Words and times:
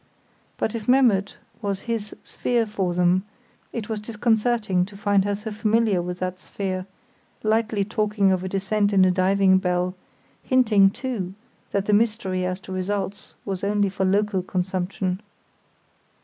But 0.57 0.73
if 0.73 0.87
Memmert 0.87 1.35
was 1.61 1.81
his 1.81 2.15
sphere 2.23 2.65
for 2.65 2.95
them, 2.95 3.23
it 3.71 3.87
was 3.87 3.99
disconcerting 3.99 4.83
to 4.87 4.97
find 4.97 5.23
her 5.25 5.35
so 5.35 5.51
familiar 5.51 6.01
with 6.01 6.17
that 6.17 6.39
sphere, 6.39 6.87
lightly 7.43 7.85
talking 7.85 8.31
of 8.31 8.43
a 8.43 8.49
descent 8.49 8.93
in 8.93 9.05
a 9.05 9.11
diving 9.11 9.59
bell—hinting, 9.59 10.89
too, 10.89 11.35
that 11.69 11.85
the 11.85 11.93
mystery 11.93 12.43
as 12.47 12.59
to 12.61 12.71
results 12.71 13.35
was 13.45 13.63
only 13.63 13.89
for 13.89 14.03
local 14.03 14.41
consumption. 14.41 15.21